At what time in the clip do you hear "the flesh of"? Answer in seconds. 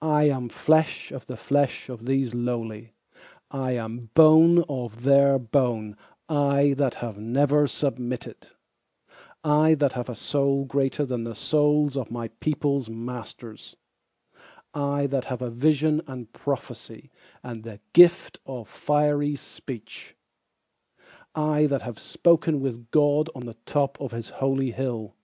1.26-2.04